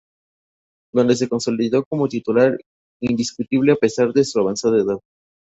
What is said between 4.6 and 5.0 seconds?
edad.